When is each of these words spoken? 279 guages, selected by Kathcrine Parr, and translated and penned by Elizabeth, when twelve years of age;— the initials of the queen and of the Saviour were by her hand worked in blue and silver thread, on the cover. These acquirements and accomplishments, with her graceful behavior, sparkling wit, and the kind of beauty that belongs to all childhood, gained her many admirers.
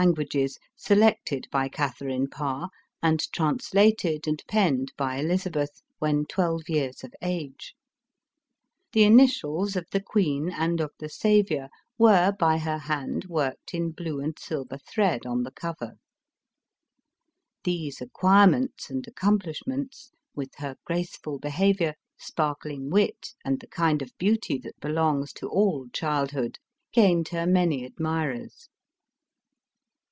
279 0.01 0.41
guages, 0.47 0.57
selected 0.75 1.47
by 1.51 1.69
Kathcrine 1.69 2.25
Parr, 2.31 2.69
and 3.03 3.23
translated 3.31 4.27
and 4.27 4.41
penned 4.47 4.91
by 4.97 5.17
Elizabeth, 5.17 5.83
when 5.99 6.25
twelve 6.25 6.67
years 6.67 7.03
of 7.03 7.13
age;— 7.21 7.75
the 8.93 9.03
initials 9.03 9.75
of 9.75 9.85
the 9.91 10.01
queen 10.01 10.49
and 10.49 10.81
of 10.81 10.89
the 10.97 11.07
Saviour 11.07 11.69
were 11.99 12.31
by 12.31 12.57
her 12.57 12.79
hand 12.79 13.25
worked 13.25 13.75
in 13.75 13.91
blue 13.91 14.19
and 14.19 14.39
silver 14.39 14.79
thread, 14.79 15.27
on 15.27 15.43
the 15.43 15.51
cover. 15.51 15.99
These 17.63 18.01
acquirements 18.01 18.89
and 18.89 19.07
accomplishments, 19.07 20.09
with 20.35 20.55
her 20.55 20.77
graceful 20.83 21.37
behavior, 21.37 21.93
sparkling 22.17 22.89
wit, 22.89 23.35
and 23.45 23.59
the 23.59 23.67
kind 23.67 24.01
of 24.01 24.17
beauty 24.17 24.57
that 24.63 24.79
belongs 24.79 25.31
to 25.33 25.47
all 25.47 25.87
childhood, 25.93 26.57
gained 26.91 27.27
her 27.27 27.45
many 27.45 27.85
admirers. 27.85 28.67